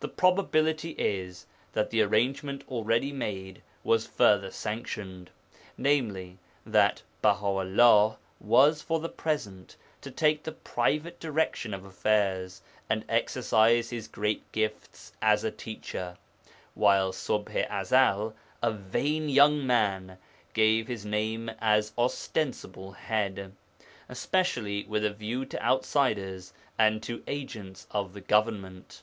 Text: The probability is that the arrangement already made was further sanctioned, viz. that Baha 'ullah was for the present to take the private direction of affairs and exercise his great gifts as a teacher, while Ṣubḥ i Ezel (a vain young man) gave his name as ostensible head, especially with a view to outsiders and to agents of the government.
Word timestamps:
The 0.00 0.08
probability 0.08 0.96
is 0.98 1.46
that 1.72 1.90
the 1.90 2.02
arrangement 2.02 2.64
already 2.68 3.12
made 3.12 3.62
was 3.84 4.04
further 4.04 4.50
sanctioned, 4.50 5.30
viz. 5.78 6.32
that 6.66 7.02
Baha 7.22 7.46
'ullah 7.46 8.18
was 8.40 8.82
for 8.82 8.98
the 8.98 9.08
present 9.08 9.76
to 10.00 10.10
take 10.10 10.42
the 10.42 10.50
private 10.50 11.20
direction 11.20 11.72
of 11.72 11.84
affairs 11.84 12.60
and 12.90 13.04
exercise 13.08 13.88
his 13.90 14.08
great 14.08 14.50
gifts 14.50 15.12
as 15.22 15.44
a 15.44 15.52
teacher, 15.52 16.18
while 16.74 17.12
Ṣubḥ 17.12 17.70
i 17.70 17.82
Ezel 17.82 18.34
(a 18.64 18.72
vain 18.72 19.28
young 19.28 19.64
man) 19.64 20.18
gave 20.54 20.88
his 20.88 21.06
name 21.06 21.50
as 21.60 21.92
ostensible 21.96 22.90
head, 22.90 23.52
especially 24.08 24.82
with 24.86 25.04
a 25.04 25.12
view 25.14 25.44
to 25.44 25.62
outsiders 25.62 26.52
and 26.76 27.00
to 27.04 27.22
agents 27.28 27.86
of 27.92 28.12
the 28.12 28.20
government. 28.20 29.02